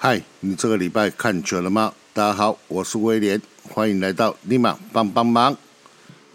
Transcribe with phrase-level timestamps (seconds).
[0.00, 1.92] 嗨，你这个礼拜看球了吗？
[2.14, 5.56] 大家好，我是威廉，欢迎来到立马帮帮忙。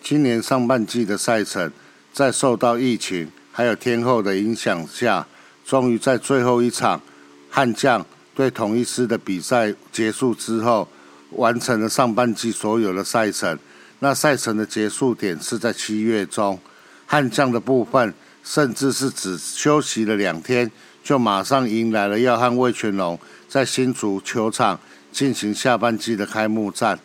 [0.02, 1.72] 今年上半季的赛程，
[2.12, 5.26] 在受到疫情还有天后的影响下，
[5.66, 7.02] 终于在最后一场
[7.49, 8.05] 悍将
[8.36, 10.86] 对同一师的比赛结束之后，
[11.30, 13.58] 完成了上半季所有的赛程。
[14.00, 16.59] 那赛程的结束点是在七月中，
[17.05, 20.70] 悍将的部分甚至是只休息了两天，
[21.02, 23.17] 就马上迎来了要和魏全龙。
[23.53, 24.80] 在新竹球场
[25.11, 26.97] 进行下半季的开幕战，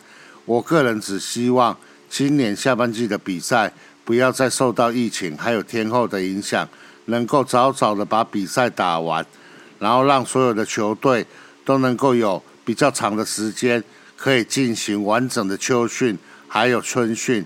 [0.45, 1.77] 我个人只希望
[2.09, 3.71] 今年下半季的比赛
[4.03, 6.67] 不要再受到疫情还有天后的影响，
[7.05, 9.23] 能够早早的把比赛打完，
[9.77, 11.23] 然后让所有的球队
[11.63, 13.83] 都能够有比较长的时间
[14.17, 17.45] 可以进行完整的秋训还有春训。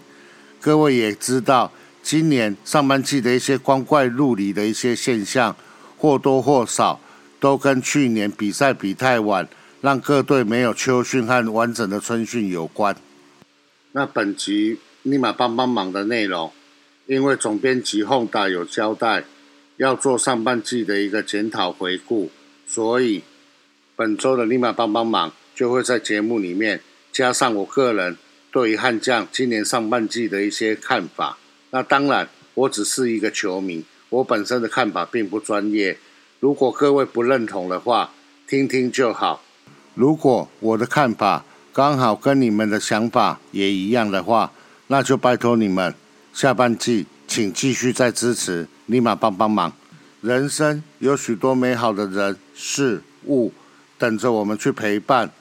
[0.61, 1.69] 各位也知道，
[2.01, 5.53] 今年上半季的一些光怪陆离的一些现象，
[5.97, 7.01] 或多或少。
[7.43, 9.45] 都跟去年比赛比太晚，
[9.81, 12.95] 让各队没有秋训和完整的春训有关。
[13.91, 16.53] 那本集立马帮帮忙的内容，
[17.05, 19.25] 因为总编辑洪达有交代
[19.75, 22.31] 要做上半季的一个检讨回顾，
[22.65, 23.23] 所以
[23.97, 26.79] 本周的立马帮帮忙就会在节目里面
[27.11, 28.15] 加上我个人
[28.53, 31.37] 对于悍将今年上半季的一些看法。
[31.71, 35.97] 那当然，我只是一个球迷，我本身的看法并不专业。
[36.43, 38.09] 如果各位不认同的话，
[38.49, 39.41] 听听就好。
[39.95, 44.51] 如果我的看法刚好跟你们的想法也一样的话，
[44.87, 45.95] 那就拜托你们
[46.33, 49.71] 下半季请继续再支持，立马帮帮忙。
[50.19, 53.53] 人生有许多美好的人事物
[53.97, 55.31] 等着我们去陪伴，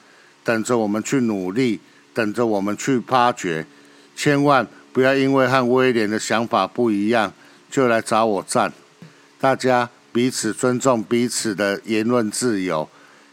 [0.45, 1.81] 等着我们去努力，
[2.13, 3.67] 等着我们去发掘。
[4.15, 7.33] 千万不要因为和威廉的想法不一样
[7.69, 8.71] 就来找我战。
[9.37, 9.89] 大家。
[10.13, 12.87] 彼此尊重彼此的言论自由，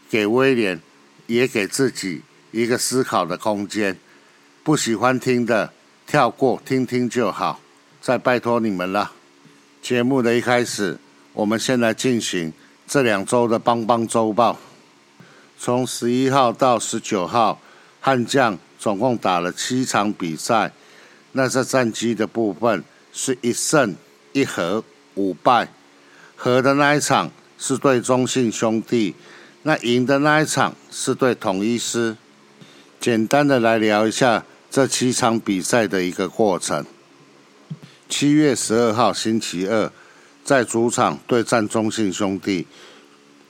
[0.09, 0.81] 给威廉
[1.27, 3.95] 也给自己一个思考的空间。
[4.63, 5.71] 不喜欢听的
[6.07, 7.59] 跳过，听听就好。
[8.01, 9.11] 再拜托你们了。
[9.79, 10.97] 节目的一开始，
[11.33, 12.51] 我们先来进行
[12.87, 14.57] 这两周的邦邦周报。
[15.59, 17.61] 从十一号到十九号，
[17.99, 20.71] 悍将总共打了七场比赛。
[21.33, 22.83] 那在战绩的部分
[23.13, 23.95] 是一胜
[24.33, 24.83] 一和
[25.13, 25.67] 五败。
[26.43, 27.29] 和的那一场
[27.59, 29.13] 是对中信兄弟，
[29.61, 32.17] 那赢的那一场是对统一师。
[32.99, 36.83] 简单的来聊一下这七场比赛的一个过程。
[38.09, 39.91] 七月十二号星期二，
[40.43, 42.65] 在主场对战中信兄弟，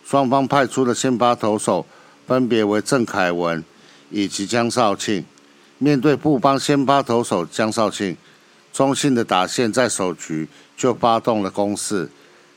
[0.04, 1.86] 双方派出的先发投手
[2.28, 3.64] 分别为郑凯文
[4.10, 5.24] 以及江少庆。
[5.78, 8.18] 面对布邦先发投手江少庆，
[8.74, 12.10] 中信的打线在首局就发动了攻势。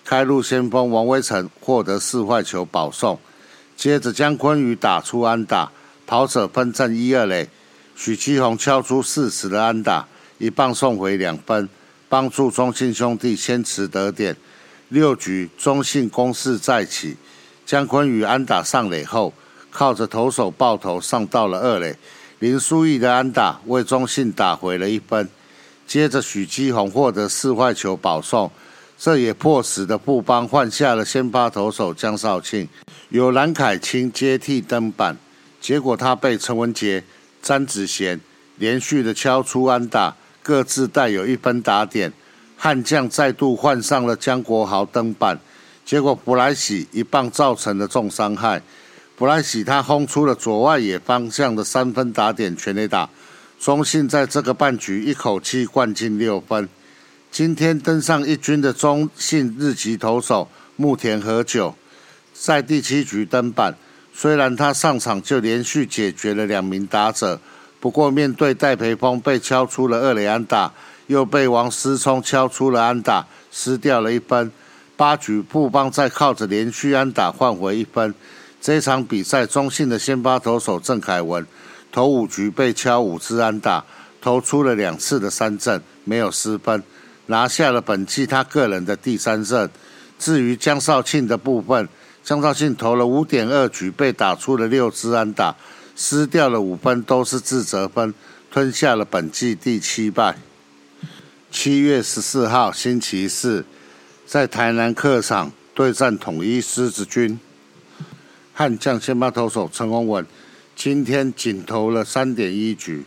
[0.04, 3.19] 开路先锋王威成获得四坏球保送，
[3.75, 5.72] 接着江坤宇打出安打，
[6.06, 7.48] 跑者分正一二垒，
[7.97, 10.06] 许基宏敲出四十的安打，
[10.37, 11.69] 一棒送回两分，
[12.10, 14.37] 帮助中信兄弟先持得点。
[14.91, 17.16] 六局中信攻势再起，
[17.64, 19.32] 江坤宇安打上垒后，
[19.70, 21.97] 靠着投手爆头上到了二垒，
[22.41, 25.26] 林书义的安打为中信打回了一分，
[25.87, 28.50] 接着许基宏获得四坏球保送。
[29.04, 32.66] 这也迫使的布邦换下了先发投手江少庆，
[33.10, 35.19] 由蓝凯清接替登板，
[35.60, 37.04] 结果他被陈文杰、
[37.43, 38.19] 詹子贤
[38.56, 42.10] 连续的敲出安打，各自带有一分打点。
[42.56, 45.38] 悍将再度换上了江国豪登板，
[45.84, 48.62] 结果布莱喜一棒造成了重伤害，
[49.17, 53.11] 布莱喜他轰出了左外野方向的三分打点全垒打，
[53.61, 56.67] 中信在这个半局一口气灌进六分。
[57.34, 61.75] 今天登上一军的中信日籍投手木田和久，
[62.32, 63.75] 在第七局登板。
[64.12, 67.40] 虽然他上场就连续解决了两名打者，
[67.81, 70.72] 不过面对戴培峰被敲出了二垒安打，
[71.08, 74.52] 又被王思聪敲出了安打，失掉了一分。
[74.96, 78.14] 八局布邦再靠着连续安打换回一分。
[78.60, 81.44] 这场比赛中信的先发投手郑凯文，
[81.90, 83.84] 投五局被敲五支安打，
[84.20, 86.80] 投出了两次的三振，没有失分。
[87.26, 89.69] 拿下了本季他个人的第三胜。
[90.19, 91.88] 至于江少庆的部分，
[92.23, 95.55] 江少庆投了五点二局，被打出了六支安打，
[95.97, 98.15] 失掉了五分，都是自责分，
[98.50, 100.37] 吞下了本季第七败。
[101.50, 103.65] 七月十四号星期四，
[104.26, 107.38] 在台南客场对战统一狮子军，
[108.53, 110.26] 悍将先发投手陈宏文
[110.75, 113.05] 今天仅投了三点一局，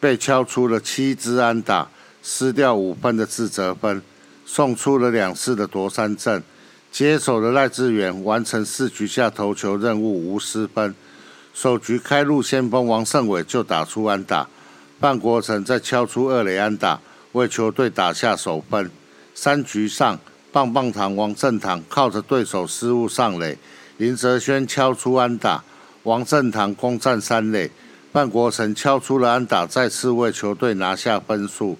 [0.00, 1.88] 被敲出了七支安打。
[2.22, 4.02] 失掉五分的自责分，
[4.44, 6.42] 送出了两次的夺三振，
[6.90, 10.94] 接手的赖志远完成四局下投球任务无失分。
[11.54, 14.48] 首局开路先锋王胜伟就打出安打，
[15.00, 17.00] 范国成再敲出二垒安打，
[17.32, 18.90] 为球队打下首分。
[19.34, 20.18] 三局上，
[20.52, 23.58] 棒棒糖王正堂靠着对手失误上垒，
[23.96, 25.64] 林哲轩敲出安打，
[26.04, 27.70] 王正堂攻占三垒，
[28.12, 31.76] 范国成敲出了安打，再次为球队拿下分数。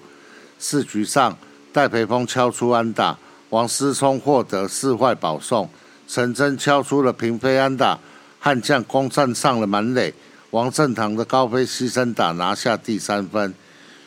[0.59, 1.35] 四局上，
[1.73, 3.17] 戴培峰敲出安打。
[3.49, 5.67] 王思聪获得四坏保送，
[6.07, 7.97] 陈真敲出了平飞安打，
[8.39, 10.13] 悍将攻占上了满垒，
[10.51, 13.51] 王正堂的高飞牺牲打拿下第三分。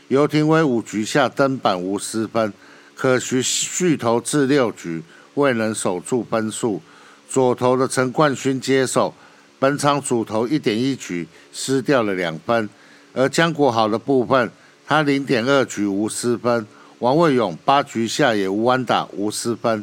[0.06, 2.52] 尤廷威五局下登板无失分，
[2.94, 5.02] 可惜续投至六局
[5.34, 6.80] 未能守住分数。
[7.28, 9.12] 左投的陈冠勋接手，
[9.58, 12.68] 本场主投一点一局失掉了两分，
[13.14, 14.52] 而江国豪的部分
[14.92, 16.66] 他零点二局无失分。
[16.98, 19.82] 王卫勇八局下也无安打无失分，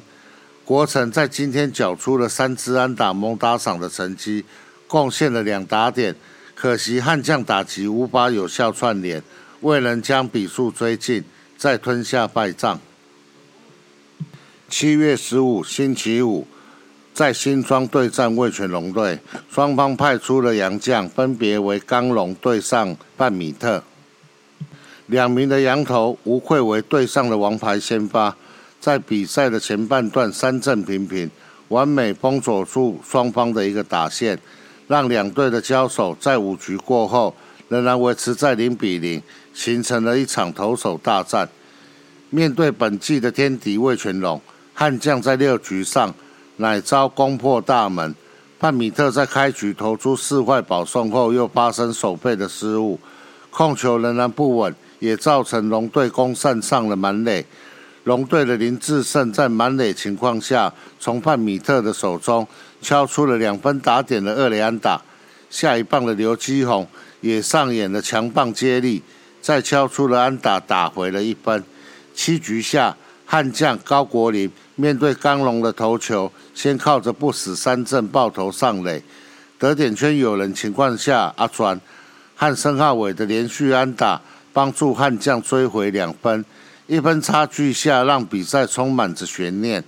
[0.64, 4.46] 国成在今天缴出了三支安打蒙打赏的成绩，
[4.86, 6.16] 贡献了两打点，
[6.54, 9.24] 可惜悍将打击无法有效串联，
[9.62, 11.24] 未能将比数追进，
[11.58, 12.80] 再吞下败仗。
[14.70, 16.46] 七月十五星期五，
[17.16, 19.18] 在新庄对战味全龙队，
[19.50, 23.84] 双方派出了洋将，分别为刚龙对上半米特。
[25.10, 28.36] 两名的羊头无愧为队上的王牌先发，
[28.80, 31.28] 在比赛的前半段三阵频频，
[31.70, 34.38] 完美封锁住双方的一个打线，
[34.88, 37.36] 让两队的交手在五局过后
[37.70, 39.20] 仍然维持在零比零，
[39.52, 41.50] 形成了一场投手大战。
[42.30, 44.40] 面对本季的天敌魏全龙，
[44.76, 46.14] 悍将在六局上
[46.58, 48.14] 乃遭攻破大门，
[48.60, 53.00] 范米特在开局投出四坏保送后，又发生手背的失误，
[53.50, 54.76] 控球仍然不稳。
[55.00, 57.46] 也造成龙队攻上上了满垒，
[58.04, 62.48] 龙队的林志胜在满垒情况下，从范米特的手中
[62.82, 65.02] 敲出了两分打点的二垒安打。
[65.50, 66.88] 下一棒的刘基宏
[67.22, 69.02] 也上演了强棒接力，
[69.42, 71.64] 再敲出了安打，打回了一分。
[72.14, 72.96] 七局下，
[73.26, 79.02] 悍将高国林面对刚龙的投球，先靠着不死三振爆头上垒，
[79.58, 81.80] 得点圈有人情况下，阿传
[82.36, 84.22] 和申浩伟的连续安打。
[84.52, 86.44] 帮助悍将追回两分，
[86.88, 89.84] 一分差距下让比赛充满着悬念。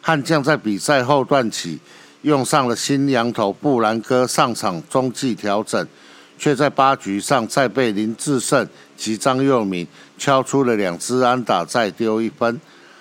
[0.00, 1.78] 悍将在比赛后段起
[2.22, 5.86] 用上了新羊头布兰哥上场中继调整，
[6.38, 9.86] 却在八局上再被林志胜及张佑铭
[10.18, 12.60] 敲出了两支安打，再丢一分。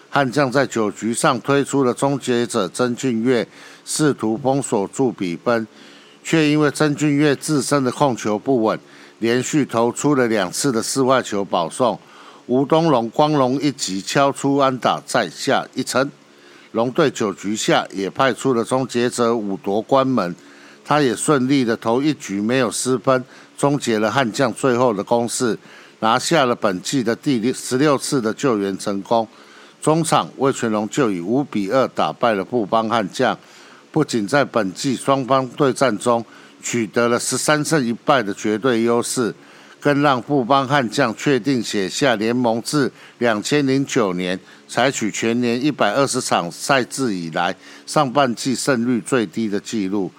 [0.10, 3.48] 悍将在九局上推出了终结者曾俊岳，
[3.84, 5.68] 试图封锁住比分，
[6.24, 8.80] 却因为曾俊岳自身的控球不稳。
[9.24, 11.98] 连续投出了两次的四坏球保送，
[12.48, 16.12] 吴东龙光荣一击敲出安打，再下一城。
[16.74, 20.36] 龙队九局下也派出了终结者五夺关门，
[20.84, 23.24] 他也顺利的投一局没有失分，
[23.58, 25.58] 终结了悍将最后的攻势，
[26.02, 29.26] 拿下了本季的第十六次的救援成功。
[29.82, 33.40] 中场魏全龙就以五比二打败了布邦悍将，
[33.90, 36.26] 不仅在本季双方对战中。
[36.64, 39.36] 取得了十三胜一败的绝对优势，
[39.82, 47.54] 更让布邦悍将确定写下联盟自两千零九年采取全年一百二十场赛制以来
[47.86, 50.10] 上半季胜率最低的纪录。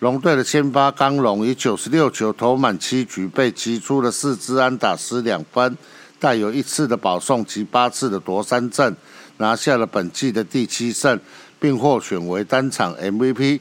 [0.00, 5.76] 龙队的先发刚龙以九十六球投满七局，被击出了四支安打失两分，
[6.20, 8.94] 带有一次的保送及八次的夺三振，
[9.38, 11.18] 拿下了本季的第七胜，
[11.58, 13.58] 并获选为单场 MVP。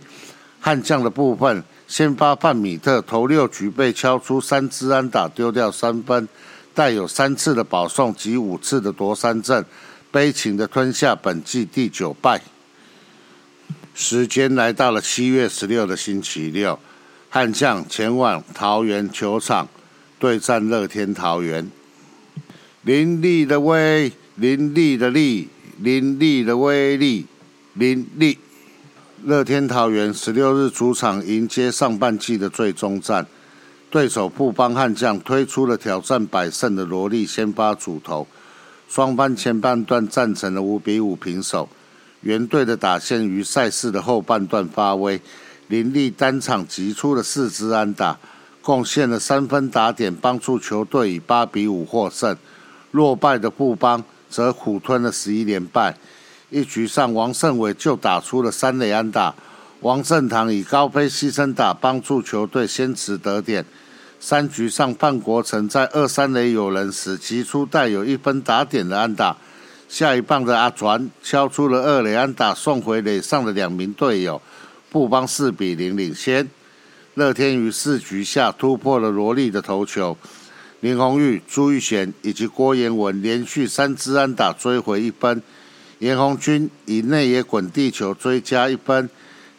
[0.59, 1.63] 悍将的部分。
[1.87, 6.27] 先发范米特头六局被敲出三支安打，丢掉三分，
[6.75, 9.65] 带有三次的保送及五次的夺三振，
[10.11, 12.41] 悲情的吞下本季第九败。
[13.95, 16.77] 时间来到了七月十六的星期六，
[17.29, 19.67] 悍将前往桃园球场
[20.19, 21.71] 对战乐天桃园。
[22.83, 27.25] 林立的威，林立的力，林立的威力，
[27.73, 28.37] 林立。
[29.27, 33.27] 乐天桃园十六日主场迎接上半季的最终战，
[33.89, 38.25] 对手布邦悍将推出了挑战百胜的萝莉先发主投，
[38.87, 41.67] 双方前半段战成了五比五平手。
[42.21, 45.19] 原队的打线于赛事的后半段发威，
[45.67, 48.17] 林立单场击出了四支安打，
[48.61, 52.37] 贡献了三分打点，帮助球队以八比五获胜。
[52.91, 55.97] 落败的布邦则苦吞了十一连败。
[56.49, 59.35] 一局上，王胜伟就打出了三垒安打，
[59.81, 63.65] 王振堂以高飞牺牲打帮助球队先持得点。
[64.19, 69.35] 三局上，范国成在二三垒有人时击出带有一分打点的安打。
[69.89, 74.41] 下一棒的阿传敲出了二垒安打，送回垒上的两名队友，
[74.89, 76.49] 布邦四比零领先。
[77.15, 80.17] 乐天于四局下突破了罗莉的头球，
[80.79, 85.41] 林红玉、朱玉贤以及郭彦文连续三支安打追回一分，
[85.99, 89.09] 严红军以内野滚地球追加一分，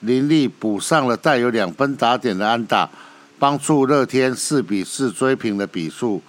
[0.01, 2.89] 林立补上了带有两分打点的安打，
[3.39, 6.23] 帮助乐天四比四追平了比数。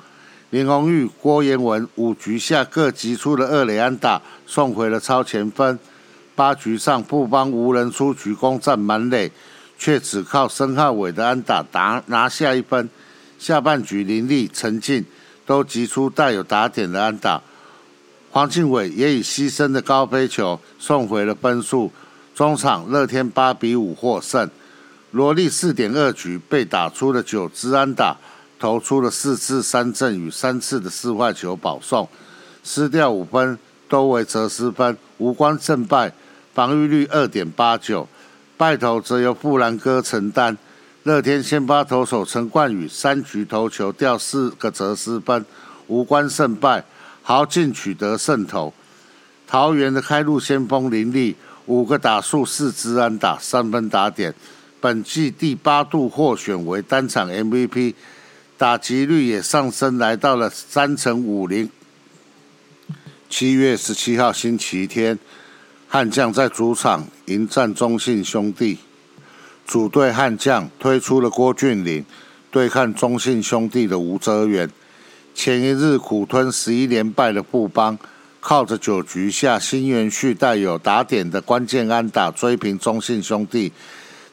[0.50, 5.78] 林红玉、郭彦文五局下各击出了二垒安打，送回了超前分。
[6.36, 9.32] 八局上布邦无人出局，攻占满垒，
[9.78, 12.90] 却只靠申浩伟的安打打拿下一分。
[13.38, 15.06] 下半局林立、陈进
[15.46, 17.42] 都击出带有打点的安打，
[18.32, 21.92] 黄敬伟也以牺牲的高飞球送回了分数。
[22.36, 24.50] 中场乐天八比五获胜。
[25.12, 28.18] 罗莉四点二局被打出了九支安打。
[28.60, 32.10] 投出了四次三振与三次的四坏球保送，
[32.62, 33.58] 失掉五分，
[33.88, 36.12] 都为折失分，无关胜败。
[36.54, 38.10] 防御率二点八九，
[38.58, 40.58] 败投则由富兰哥承担。
[41.04, 45.46] 乐天先发投手陈冠宇三局投球掉四个折失分，
[45.88, 46.84] 无关胜败。
[47.30, 48.74] 豪进取得胜投。
[49.46, 51.36] 桃园的开路先锋林立
[51.68, 54.34] 五个打数四支安打三分打点，
[54.82, 57.94] 本季第八度获选为单场 MVP。
[58.58, 61.70] 打击率也上升，来到了三成五零。
[63.30, 65.20] 七月十七号星期天，
[65.88, 68.80] 悍将在主场迎战中信兄弟。
[69.68, 72.04] 主队悍将推出了郭俊麟，
[72.50, 74.68] 对抗中信兄弟的吴哲源。
[75.42, 77.98] 前一日苦吞十一连败的布邦，
[78.42, 83.72] 靠着九局下新元旭带有打点的关键安打追平中信兄弟。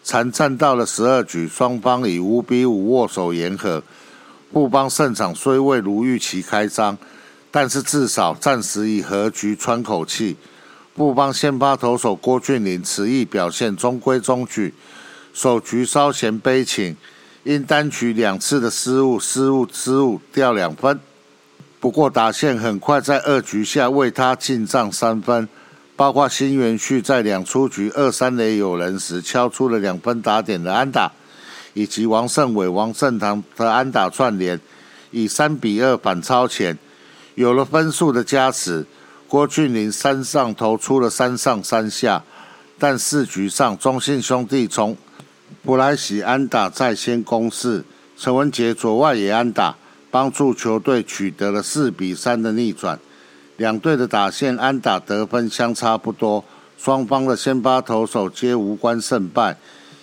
[0.03, 3.85] 残战到了十二局，双方以五比五握手言和。
[4.53, 6.99] 布邦胜场虽未如预期开张，
[7.53, 10.37] 但是至少暂时以和局喘口气。
[10.97, 14.75] 布邦先发投手郭俊麟此役表现中规中矩，
[15.33, 16.97] 首局稍显悲情，
[17.47, 20.99] 因单局两次的失误，失误失误掉两分。
[21.79, 25.49] 不过打线很快在二局下为他进账三分，
[25.95, 31.13] 包括新元旭在两出局二三垒有人时敲出了两分打点的安打。
[31.75, 34.59] 以及王胜伟、王胜堂的安打串联，
[35.13, 36.77] 以三比二反超前，
[37.37, 38.85] 有了分数的加持，
[39.29, 42.25] 郭俊麟三上投出了三上三下，
[42.77, 44.97] 但四局上中信兄弟从
[45.67, 47.83] 布莱喜安打在先攻势，
[48.17, 49.77] 陈文杰左外野安打
[50.13, 52.97] 帮助球队取得了四比三的逆转，
[53.57, 56.45] 两队的打线安打得分相差不多，
[56.79, 59.57] 双方的先发投手皆无关胜败。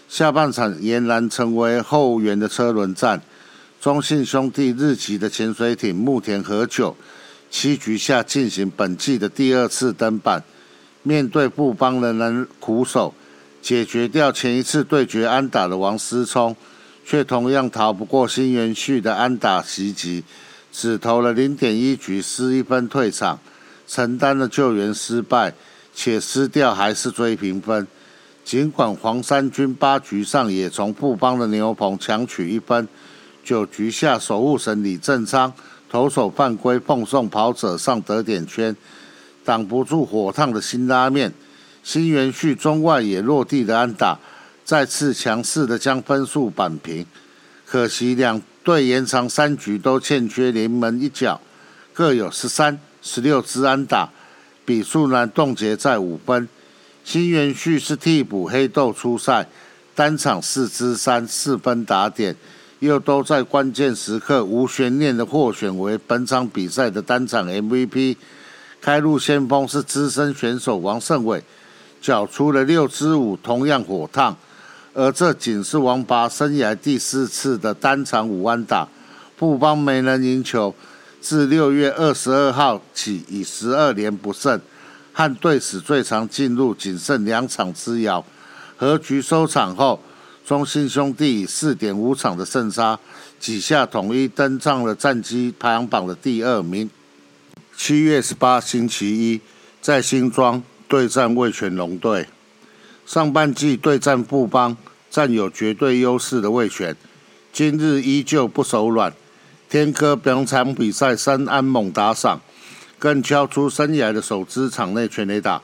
[0.09, 3.21] 下半场俨然成为后援的车轮战。
[3.79, 6.93] 中信兄弟日籍的潜水艇木田和久
[7.49, 10.43] 七局下进行本季的第二次登板，
[11.03, 13.13] 面对布邦仍然苦守，
[13.63, 16.53] 解决掉前一次对决安打的王思聪，
[17.05, 20.25] 却同样逃不过新元旭的安打袭击，
[20.73, 23.39] 只投了零点一局失一分退场，
[23.87, 25.53] 承担了救援失败，
[25.95, 27.87] 且失掉还是追平分。
[28.43, 32.85] 尽管黄山军八局上也从布邦的牛棚抢取一分，
[33.45, 35.53] 九局下守护神李正昌
[35.89, 38.75] 投手犯规奉送跑者上得点圈，
[39.45, 41.33] 挡不住火烫的新拉面。
[41.83, 44.17] 新元旭中外也落地的安打，
[44.63, 47.05] 再次强势的将分数扳平。
[47.65, 51.41] 可惜两队延长三局都欠缺临门一脚，
[51.91, 54.09] 各有十三、十六支安打，
[54.63, 56.47] 比数呢冻结在五分。
[57.03, 59.49] 新元旭是替补黑豆出赛，
[59.93, 62.33] 单场四支三四分打点，
[62.79, 68.15] 又都在关键时刻无悬念的获选为本场比赛的单场 MVP。
[68.79, 71.43] 开路先锋是资深选手王胜伟，
[72.03, 74.35] 缴出了六支五，同样火烫。
[74.93, 78.87] 而这仅是王拔生涯第四次的单场五安打，
[79.37, 80.75] 布邦没能赢球，
[81.21, 84.59] 自六月二十二号起以十二连不胜。
[85.13, 88.25] 和队史最长进入仅剩两场之遥，
[88.75, 89.99] 和局收场后，
[90.45, 92.99] 中信兄弟以四点五场的胜差，
[93.39, 96.89] 几下统一登上了战绩排行榜的第二名。
[97.77, 99.41] 七月十八星期一，
[99.81, 100.61] 在新庄
[100.93, 102.27] 对战魏全龙队，
[103.03, 104.77] 上半季对战富邦，
[105.09, 106.95] 占有绝对优势的魏全，
[107.51, 109.11] 今日依旧不手软，
[109.67, 112.39] 天科本场比赛三安猛打赏。
[112.99, 115.63] 更敲出生涯的首支场内全垒打，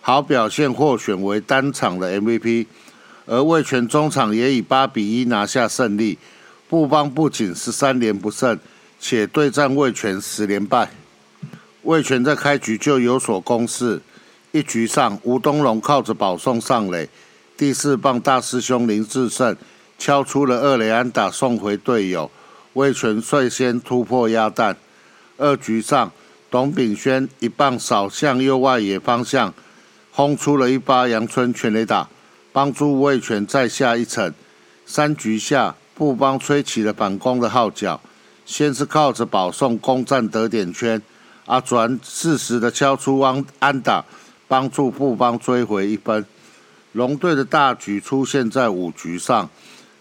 [0.00, 2.66] 好表现获选为单场的 MVP。
[3.26, 6.16] 而魏全中场也以八比一拿下胜利。
[6.70, 8.58] 布邦不仅是三连不胜，
[8.98, 10.90] 且对战魏全十连败。
[11.82, 14.00] 魏权在开局就有所攻势。
[14.52, 17.08] 一局上，吴东龙靠着保送上垒，
[17.56, 19.56] 第四棒大师兄林志胜
[19.96, 22.28] 敲出了二垒安打送回队友，
[22.72, 24.76] 魏权率先突破鸭蛋。
[25.38, 26.10] 二局上，
[26.50, 29.54] 董炳轩一棒扫向右外野方向，
[30.10, 32.08] 轰出了一发阳春全垒打，
[32.52, 34.34] 帮助魏权再下一城。
[34.84, 38.00] 三局下，布邦吹起了反攻的号角，
[38.44, 41.00] 先是靠着保送攻占得点圈，
[41.46, 44.04] 阿转适时的敲出安安打。
[44.50, 46.26] 帮助布邦追回一分。
[46.90, 49.48] 龙队的大局出现在五局上，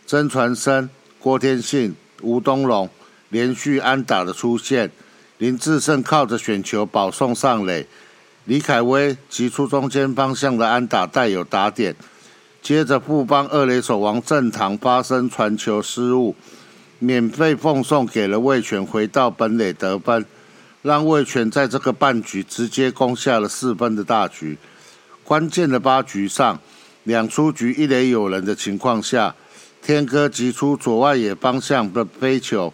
[0.07, 0.89] 曾传生、
[1.19, 2.89] 郭天信、吴东龙
[3.29, 4.89] 连续安打的出现，
[5.37, 7.85] 林志胜靠着选球保送上垒，
[8.45, 11.95] 李凯威击出中间方向的安打带有打点。
[12.59, 16.35] 接着布邦二垒手王正堂发生传球失误，
[16.97, 20.25] 免费奉送给了魏权回到本垒得分。
[20.81, 24.57] 让魏权在这个半局直接攻下了四分的大局。
[25.24, 26.59] 关键的八局上，
[27.03, 29.36] 两出局一垒有人的情况下，
[29.81, 32.74] 天哥击出左外野方向的飞球，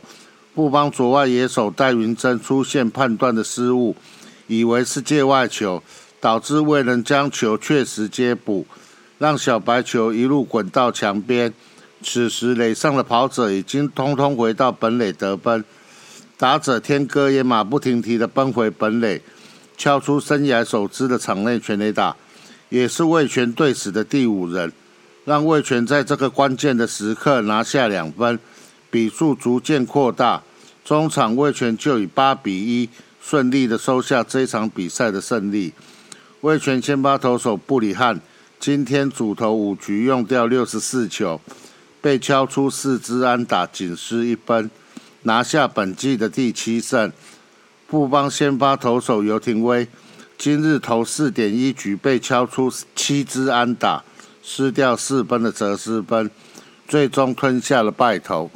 [0.54, 3.96] 不帮左外野手戴云珍出现判断的失误，
[4.48, 5.82] 以为是界外球，
[6.22, 8.66] 导致未能将球确实接捕，
[9.18, 11.54] 让小白球一路滚到墙边。
[12.04, 15.66] 此时垒上的跑者已经通通回到本垒得分。
[16.38, 19.22] 打者天哥也马不停蹄的奔回本垒，
[19.78, 22.18] 敲出生涯首支的场内全垒打，
[22.68, 24.74] 也是魏权队史的第五人，
[25.24, 28.38] 让魏权在这个关键的时刻拿下两分，
[28.92, 30.44] 比数逐渐扩大。
[30.84, 32.90] 中场魏权就以八比一
[33.22, 35.74] 顺利的收下这场比赛的胜利。
[36.42, 38.20] 魏权先发投手布里汉
[38.60, 41.40] 今天主投五局用掉六十四球，
[42.02, 44.70] 被敲出四支安打，仅失一分。
[45.26, 47.12] 拿下本季的第七胜。
[47.88, 49.88] 布邦先发投手尤廷威
[50.38, 54.04] 今日投四点一局被敲出七支安打，
[54.42, 56.30] 失掉四分的折失分，
[56.88, 58.50] 最终吞下了败投。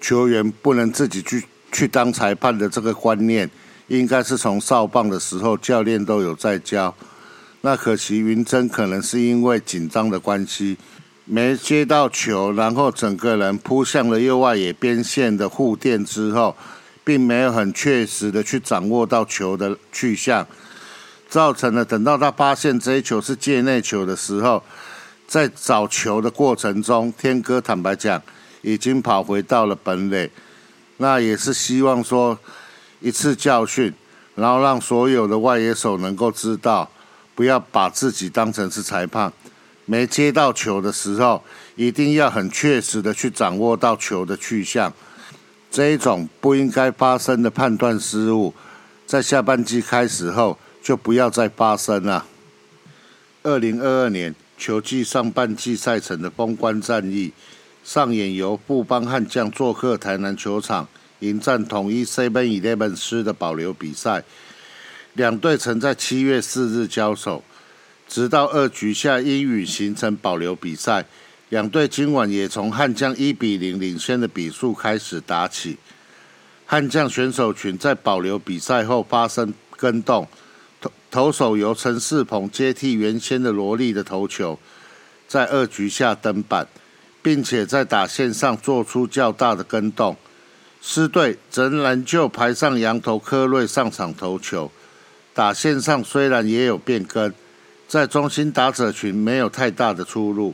[0.00, 3.50] 球员不能自己去去当裁判的这个观念，
[3.88, 6.94] 应该是从少棒的时候教练都有在教。
[7.62, 10.76] 那可惜云珍可能是因为紧张的关系。
[11.26, 16.54] 没接到球，然后整个人扑向了右外野边线的护垫之后，
[17.02, 20.46] 并没有很确实的去掌握到球的去向，
[21.28, 24.62] 造成了等到他发现这一球是界内球的时候，
[25.26, 28.20] 在找球的过程中，天哥坦白讲
[28.60, 30.30] 已经跑回到了本垒，
[30.98, 32.38] 那也是希望说
[33.00, 33.92] 一次教训，
[34.34, 36.90] 然后让所有的外野手能够知道，
[37.34, 39.32] 不要把自己当成是裁判。
[39.86, 41.42] 没接到球的时候，
[41.76, 44.92] 一定要很确实的去掌握到球的去向。
[45.70, 48.54] 这一种不应该发生的判断失误，
[49.06, 52.26] 在下半季开始后就不要再发生了。
[53.42, 57.32] 二零二二年球季上半季赛程的封关战役，
[57.82, 64.24] 上演由布邦悍将做客台南球场迎战统一 Seven Eleven 师的保留比赛。
[65.12, 67.42] 两队曾在七月四日交手。
[68.14, 71.04] 直到二局下阴雨形成保留比赛，
[71.48, 75.76] 两队今晚也从悍将一比零领先的比数开始打起。
[76.64, 80.28] 悍将选手群在保留比赛后发生跟动，
[80.80, 84.60] 投投手由陈世鹏接替原先的罗莉的投球，
[85.26, 86.68] 在二局下登板，
[87.20, 90.16] 并且在打线上做出较大的跟动。
[90.80, 94.70] 狮队仍然就排上羊头科瑞上场投球，
[95.34, 97.34] 打线上虽然也有变更。
[97.94, 100.52] 在中心打者群没有太大的出入，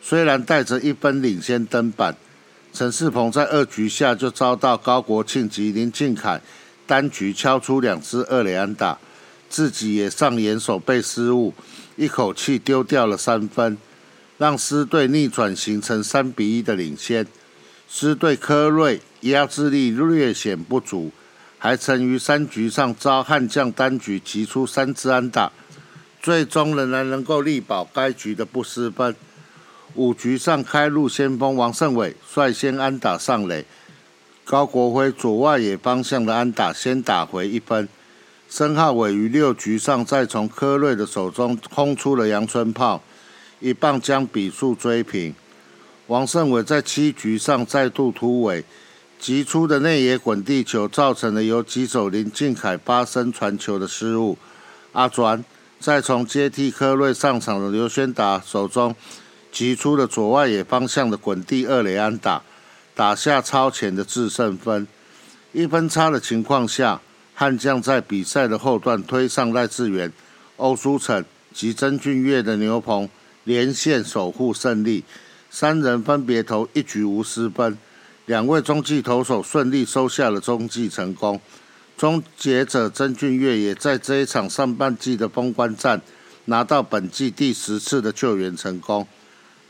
[0.00, 2.16] 虽然带着一分领先登板，
[2.72, 6.40] 陈世鹏在二局下就遭到高国庆及林敬凯
[6.86, 8.98] 单局敲出两支二垒安打，
[9.50, 11.52] 自己也上演手背失误，
[11.96, 13.76] 一口气丢掉了三分，
[14.38, 17.26] 让狮队逆转形成三比一的领先。
[17.90, 21.12] 狮队科瑞压制力略显不足，
[21.58, 25.52] 还曾于三局上遭悍将单局击出三支安打。
[26.22, 29.14] 最终仍然能够力保该局的不失分。
[29.94, 33.64] 五局上开路先锋王胜伟率先安打上垒，
[34.44, 37.88] 高国辉左外野方向的安打先打回一分。
[38.48, 43.02] 申浩伟于六局上再从柯瑞的手中轰出了阳春炮，
[43.58, 45.34] 一棒将比数追平。
[46.06, 48.64] 王胜伟在七局上再度突围，
[49.18, 54.36] 击出的内野滚地球造成了由击手林敬凯发生传球的失误。
[54.92, 55.44] 阿转。
[55.80, 58.94] 再从接替科瑞上场的刘轩达手中
[59.50, 62.42] 击出了左外野方向的滚地二垒安打，
[62.94, 64.86] 打下超前的制胜分。
[65.52, 67.00] 一分差的情况下，
[67.34, 70.12] 悍将在比赛的后段推上赖志远、
[70.58, 73.08] 欧书成及曾俊岳的牛棚，
[73.44, 75.02] 连线守护胜利。
[75.48, 77.78] 三人分别投一局无失分，
[78.26, 81.40] 两位中继投手顺利收下了中继成功。
[82.00, 86.00] 终结者曾俊岳也在这一场上半季的封关战
[86.46, 89.06] 拿到本季第十次的救援成功。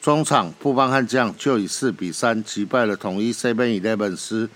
[0.01, 4.49] 中场布邦悍将就以四比三击败了统一 Seven Eleven 斯。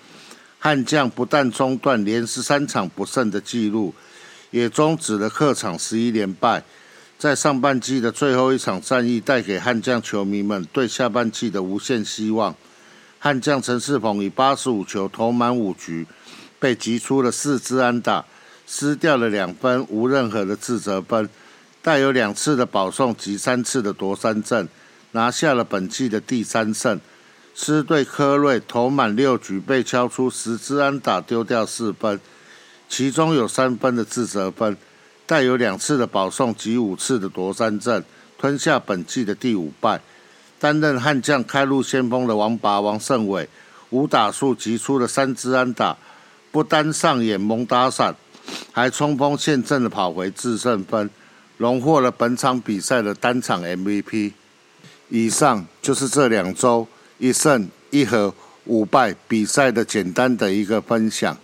[0.61, 3.93] 悍将不但中断连十三场不胜的纪录，
[4.53, 6.63] 也终止了客场十一连败。
[7.19, 12.55] 在上半季的最后一场战役，带给悍将球迷们对下半季的无限希望。
[13.19, 16.07] 悍将陈世鹏以八十五球投满五局，
[16.64, 18.24] 被击出了四支安打，
[18.66, 21.29] 失掉了两分，无任何的自责分，
[21.83, 24.66] 带有两次的保送及三次的夺三振，
[25.11, 26.98] 拿下了本季的第三胜。
[27.55, 32.18] 狮队科瑞投满六局，被敲出十支安打，丢掉四分，
[32.88, 34.74] 其中有三分的自责分，
[35.27, 38.03] 带有两次的保送及五次的夺三振，
[38.38, 40.00] 吞下本季的第五败。
[40.59, 43.50] 担任悍将开路先锋的王拔王胜伟，
[43.90, 45.98] 五打数击出了三支安打，
[46.55, 48.14] 不单上演猛打伞，
[48.71, 51.11] 还冲锋陷阵的跑回制胜分，
[51.57, 54.31] 荣获了本场比赛的单场 MVP。
[55.09, 56.87] 以上就是这两周。
[57.19, 58.33] 一胜一和
[58.67, 61.37] 五败比赛的简单的一个分享，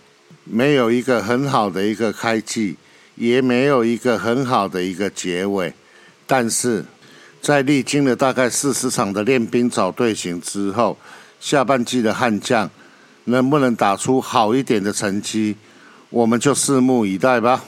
[0.45, 2.77] 没有一个很好的一个开季，
[3.15, 5.73] 也没有一个很好的一个结尾。
[6.25, 6.85] 但是
[7.41, 10.97] 在历经了大概四十场的练兵找队形之后，
[11.41, 12.69] 下半季的悍将
[13.25, 15.55] 能不能打出好一点的成绩，
[16.09, 17.63] 我们就拭目以待吧。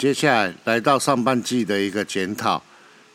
[0.00, 2.64] 接下来来到上半季的一个检讨，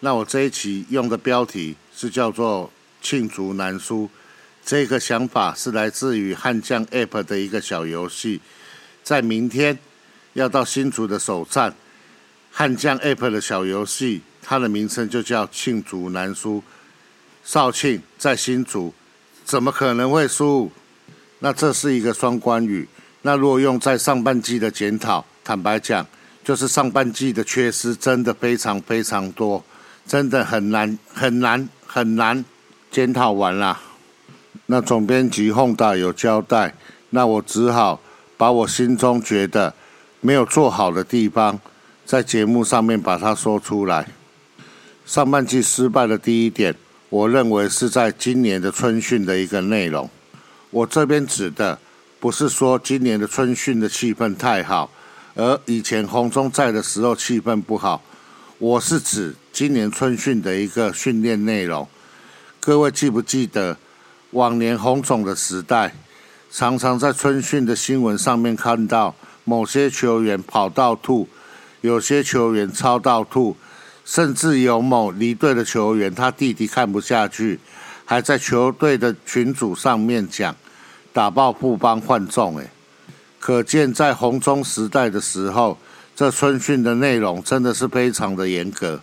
[0.01, 2.71] 那我这一期用的标题是叫做
[3.01, 4.07] “罄竹难书”。
[4.63, 8.39] 这个想法是来自于悍将 App 的一个小游戏，
[9.03, 9.79] 在明天
[10.33, 11.73] 要到新竹的首站，
[12.51, 16.63] 悍将 App 的小游戏，它的名称就叫“罄竹难书”。
[17.43, 18.93] 少庆在新竹，
[19.43, 20.71] 怎么可能会输？
[21.39, 22.87] 那这是一个双关语。
[23.23, 26.05] 那如果用在上半季的检讨，坦白讲。
[26.45, 29.65] 就是上半季的缺失真的非常非常多，
[30.05, 32.45] 真的很难很难很难
[32.91, 33.81] 检讨完了。
[34.67, 36.75] 那总编辑洪大有交代，
[37.09, 37.99] 那我只好
[38.37, 39.73] 把我心中觉得
[40.21, 41.59] 没有做好的地方，
[42.05, 44.07] 在节目上面把它说出来。
[45.03, 46.75] 上半季失败的第一点，
[47.09, 50.07] 我认为是在今年的春训的一个内容。
[50.69, 51.79] 我这边指的
[52.19, 54.91] 不是说今年的春训的气氛太好。
[55.35, 58.01] 而以前红中在的时候气氛不好，
[58.57, 61.85] 我是指今年春训的一个训练内容。
[62.61, 63.77] 各位记不记得
[64.31, 65.93] 往年红总的时代，
[66.49, 71.27] 常常在春训的新闻上面看到某些球员跑到吐，
[71.81, 73.57] 有些球员超到吐，
[74.05, 77.59] 甚至有某离队的球员他弟弟看不下去，
[78.05, 80.55] 还在球队的群组上面讲
[81.11, 82.69] 打爆富邦换众诶。
[83.45, 85.77] 可见，在红中时代的时候，
[86.15, 88.99] 这春训的内容真的是非常的严格。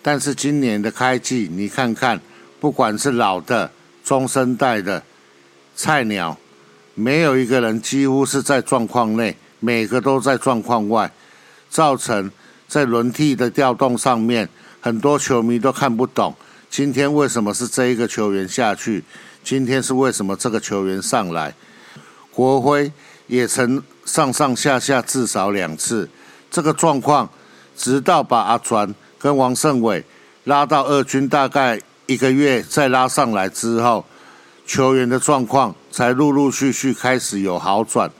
[0.00, 2.20] 但是今年的开季，你看看，
[2.60, 3.72] 不管是老的、
[4.04, 5.02] 中生代的、
[5.74, 6.38] 菜鸟，
[6.94, 11.10] 没有一个人几乎是在状况内，每个都在状况外，
[11.68, 12.30] 造成
[12.68, 14.48] 在轮替的调动上面，
[14.80, 16.32] 很多球迷都看不懂，
[16.70, 19.02] 今天为什么是这一个球员下去，
[19.42, 21.52] 今天是为什么这个球员上来，
[22.30, 22.92] 国徽。
[23.32, 26.06] 也曾上上下下至少两次，
[26.50, 27.30] 这个状况，
[27.74, 30.04] 直到把阿传跟王胜伟
[30.44, 34.04] 拉到二军，大概一个月再拉上来之后，
[34.66, 38.10] 球员的状况才陆陆续续开始有好转。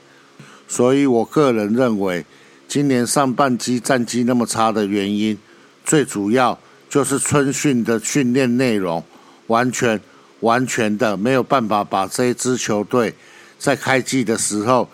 [0.67, 2.25] 所以我个人认为，
[2.67, 5.37] 今年上半季战绩那么差的原因，
[5.85, 6.57] 最主要
[6.89, 9.03] 就是春训的训练内容
[9.45, 10.01] 完全
[10.39, 13.13] 完全的没有办法把这支球队
[13.59, 14.89] 在开季的时候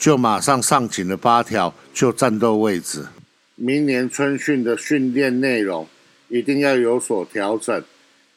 [0.00, 3.06] 就马上上紧了八条就战斗位置。
[3.54, 5.86] 明年春训的训练内容
[6.28, 7.84] 一定要有所调整，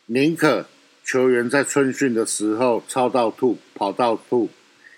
[0.07, 0.65] 宁可
[1.05, 4.49] 球员在春训的时候操到吐、跑到吐，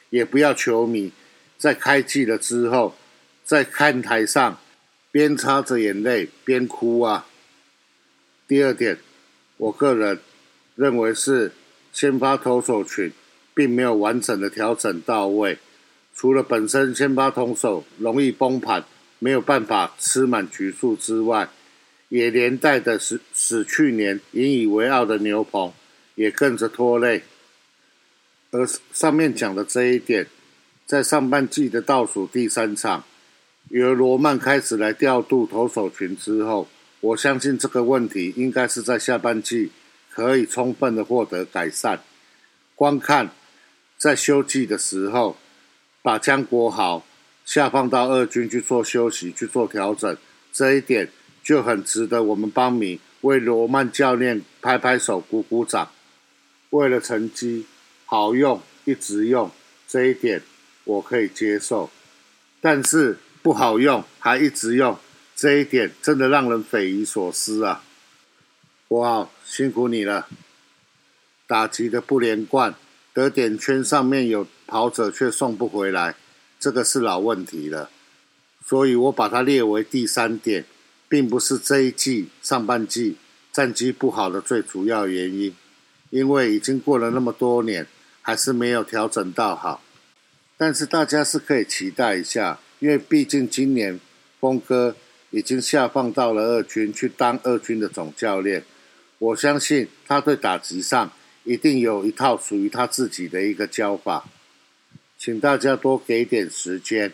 [0.09, 1.11] 也不要球迷
[1.55, 2.95] 在开季了之后
[3.43, 4.57] 在看台上
[5.11, 7.27] 边擦着眼泪边哭啊。
[8.47, 8.97] 第二点，
[9.57, 10.19] 我个人
[10.73, 11.51] 认为是
[11.93, 13.11] 先发投手群
[13.53, 15.59] 并没有完整的调整到位，
[16.15, 18.85] 除了本身先发投手容易崩盘，
[19.19, 21.49] 没有办法吃满局数之外，
[22.09, 25.73] 也连带的使使去年引以为傲的牛棚
[26.15, 27.23] 也跟着拖累。
[28.51, 30.27] 而上面讲的这一点，
[30.85, 33.03] 在上半季的倒数第三场，
[33.69, 36.67] 由罗曼开始来调度投手群之后。
[37.01, 39.71] 我相信这个问题应该是在下半季
[40.09, 41.99] 可以充分的获得改善。
[42.73, 43.29] 观看
[43.95, 45.37] 在休季的时候，
[46.05, 47.03] 把江国豪
[47.45, 50.15] 下放到二军去做休息、去做调整，
[50.53, 51.09] 这一点
[51.43, 55.89] 就很值得我们帮迷为罗曼教练拍拍手、鼓鼓掌。
[56.69, 57.65] 为了成绩
[58.05, 59.49] 好用，一直用
[59.87, 60.43] 这一点
[60.83, 61.89] 我可以接受，
[62.61, 64.95] 但是不好用还一直用。
[65.35, 67.83] 这一点真的让人匪夷所思啊！
[68.87, 70.27] 国豪辛苦你了，
[71.47, 72.75] 打击的不连贯，
[73.15, 76.15] 得点圈上面有跑者却送不回来，
[76.59, 77.89] 这个是老问题了。
[78.63, 80.65] 所以我把它列为第三点，
[81.09, 83.15] 并不是这一季上半季
[83.51, 85.55] 战绩不好的最主要原因，
[86.09, 87.87] 因为已经过了那么多年，
[88.21, 89.81] 还是没有调整到好。
[90.57, 93.99] 但是大家是可以期待一下，因为毕竟今年
[94.39, 94.95] 峰哥。
[95.31, 98.63] 已经下放到了二军去当二军的总教练，
[99.17, 101.11] 我相信他对打击上
[101.45, 104.27] 一定有一套属于他自己的一个教法，
[105.17, 107.13] 请大家多给点时间，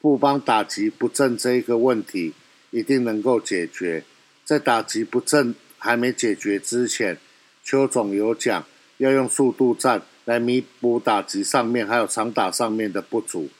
[0.00, 2.32] 不帮打击不正这一个问题
[2.70, 4.04] 一定能够解决。
[4.44, 7.18] 在打击不正还没解决之前，
[7.62, 8.64] 邱总有讲
[8.96, 13.50] 要用速度战来弥补打击上面还有长打上面的不足，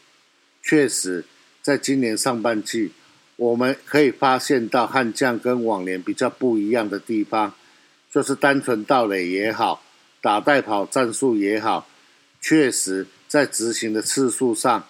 [0.63, 1.25] 确实
[1.61, 2.93] 在今年上半季。
[3.37, 7.55] 我们可以发现到悍将跟往年比较不一样的地方，
[8.11, 9.81] 就是单纯盗垒也好，
[10.21, 11.89] 打带跑战术也好，
[12.41, 14.87] 确实在执行的次数上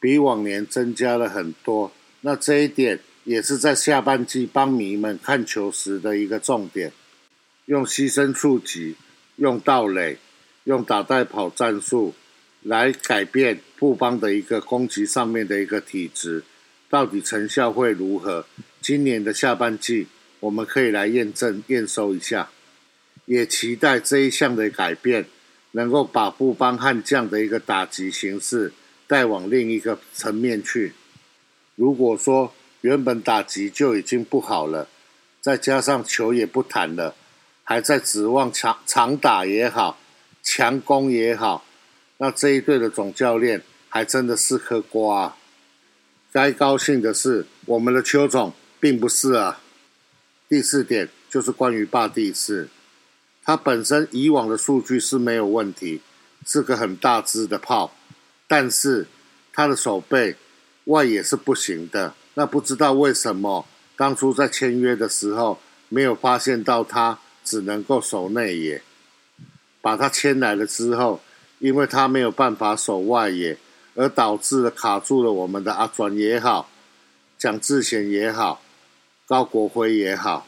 [0.00, 1.92] 比往年增加了很多。
[2.20, 6.92] 那这一点也是在下半季帮迷们看球时的一个重点，
[7.66, 8.96] 用牺牲触及、
[9.36, 10.18] 用盗垒、
[10.64, 12.14] 用打带跑战术
[12.62, 16.44] 来改变布邦的一个攻击上面的一个体质。
[16.90, 18.46] 到底成效会如何？
[18.80, 20.06] 今年的下半季，
[20.40, 22.48] 我们可以来验证、验收一下。
[23.28, 25.26] 也期待这一项的改变，
[25.72, 28.72] 能够把布邦悍将的一个打击形式
[29.06, 30.94] 带往另一个层面去。
[31.76, 34.88] 如果说原本打击就已经不好了，
[35.42, 37.14] 再加上球也不弹了，
[37.62, 40.00] 还在指望长长打也好、
[40.42, 41.66] 强攻也好，
[42.16, 45.36] 那这一队的总教练还真的是颗瓜。
[46.32, 49.60] 该高兴的是，我们的邱总并不是啊。
[50.48, 52.68] 第四点就是关于霸地士，
[53.48, 56.02] 他本身以往的数据是没有问题，
[56.44, 57.94] 是个很大只的炮，
[58.46, 59.06] 但是
[59.54, 60.36] 他的手背
[60.84, 62.12] 外野是不行的。
[62.34, 63.64] 那不知道为什么
[63.96, 65.58] 当初在签约的时候
[65.88, 68.82] 没有发现到他只能够守内野，
[69.80, 71.22] 把他签来了之后，
[71.58, 73.56] 因为他没有办法守外野。
[73.94, 76.68] 而导致了卡住了我们的阿转也好，
[77.38, 78.62] 蒋志贤也好，
[79.26, 80.46] 高国辉也好，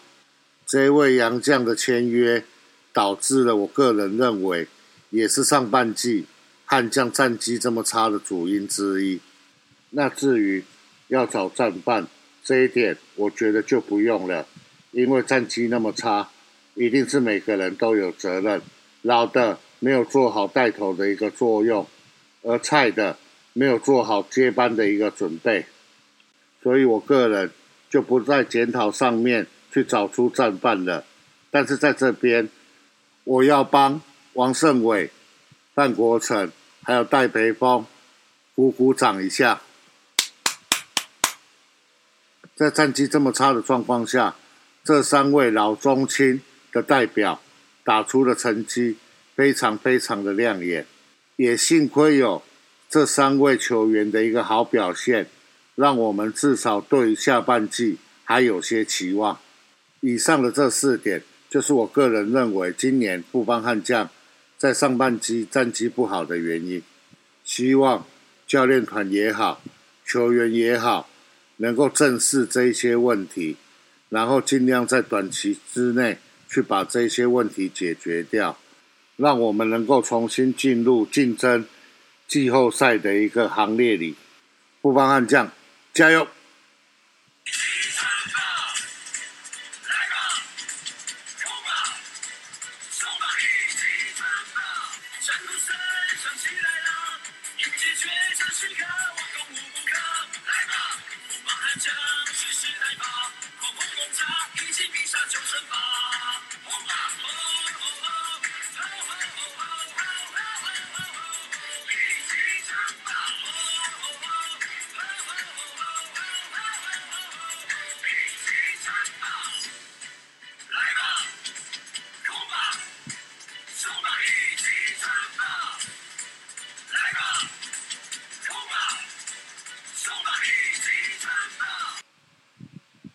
[0.67, 2.45] 这位杨将的签约，
[2.93, 4.69] 导致了我个人认为，
[5.11, 6.27] 也是上半季
[6.65, 9.21] 悍将战绩这么差的主因之一。
[9.91, 10.65] 那至于
[11.09, 12.07] 要找战犯
[12.43, 14.47] 这一点，我觉得就不用了，
[14.93, 16.29] 因为战绩那么差，
[16.75, 18.63] 一定是每个人都有责任，
[19.03, 21.87] 老的没有做好带头的一个作用，
[22.43, 23.17] 而菜的。
[23.53, 25.67] 没有做好接班的一个准备，
[26.63, 27.51] 所以我个人
[27.91, 31.05] 就不在检讨上面去找出战犯了。
[31.51, 32.49] 但是在这边，
[33.25, 34.01] 我要帮
[34.33, 35.11] 王胜伟、
[35.75, 36.51] 范国成
[36.83, 37.85] 还有戴培峰
[38.55, 39.63] 鼓鼓掌一下。
[42.55, 44.37] 在战绩这么差的状况下，
[44.85, 47.41] 这三位老中青的代表
[47.85, 48.99] 打出的成绩
[49.35, 50.87] 非常非常的亮眼，
[51.37, 52.43] 也幸亏有。
[52.89, 55.31] 这三位球员的一个好表现，
[55.77, 59.39] 让我们至少对下半季还有些期望。
[60.01, 64.09] 以上的这四点，就是我个人认为今年布邦悍将
[64.57, 66.81] 在上半季战绩不好的原因。
[67.43, 68.07] 希望
[68.47, 69.61] 教练团也好，
[70.07, 71.11] 球员也好，
[71.57, 73.57] 能够正视这一些问题，
[74.09, 78.57] 然后尽量在短期之内去把这些问题解决掉，
[79.17, 81.67] 让我们能够重新进入竞争
[82.29, 84.15] 季后赛的一个行列里。
[84.81, 85.51] 布邦悍将，
[85.93, 86.29] 加油！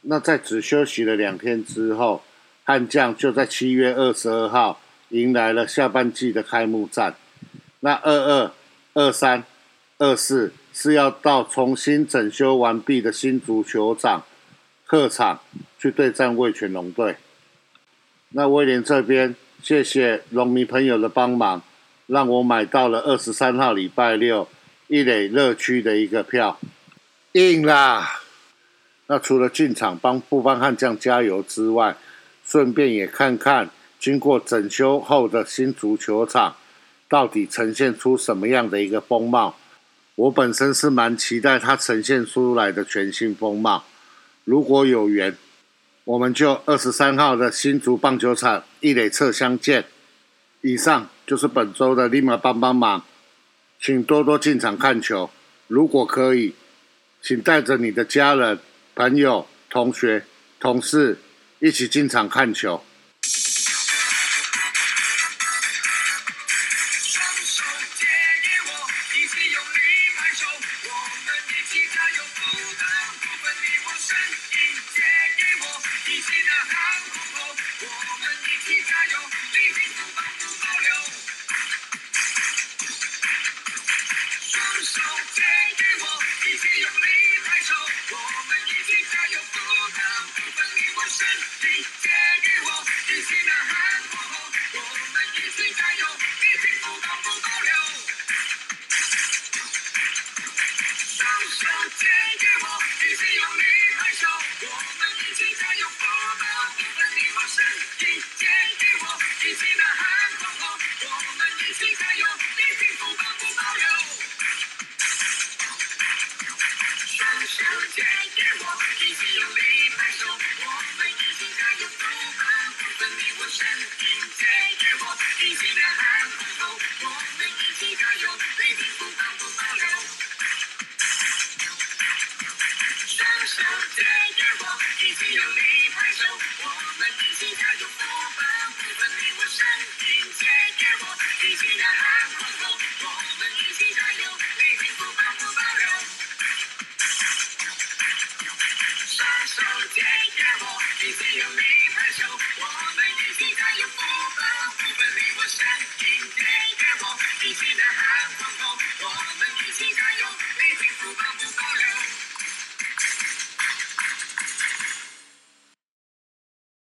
[0.07, 2.21] 那在只休息了两天之后，
[2.65, 7.15] 悍将就在七月二十二号迎来了下半季的开幕战。
[7.80, 8.51] 那二二、
[8.95, 9.43] 二三、
[9.99, 14.25] 二四是要到重新整修完毕的新足球场
[14.86, 15.39] 客场
[15.80, 17.17] 去对战味全龙队。
[18.30, 21.62] 那威廉这边谢谢龙迷朋友的帮忙，
[22.08, 24.47] 让我买到了二十三号礼拜六
[24.88, 26.60] 一垒热区的一个票，
[27.34, 28.21] 硬啦！
[29.08, 31.95] 那除了进场帮布邦悍将加油之外，
[32.45, 36.55] 顺便也看看经过整修后的新足球场
[37.10, 39.58] 到底呈现出什么样的一个风貌。
[40.15, 43.84] 我本身是蛮期待它呈现出来的全新风貌。
[44.43, 45.36] 如果有缘，
[46.03, 49.86] 我们就二十三号的新竹棒球场一垒侧相见。
[50.62, 53.03] 以上就是本周的立马帮帮忙，
[53.81, 55.29] 请多多进场看球。
[55.67, 56.53] 如果可以，
[57.21, 58.60] 请带着你的家人。
[58.95, 60.25] 朋友、同学、
[60.58, 61.17] 同事
[61.59, 62.83] 一起经常看球。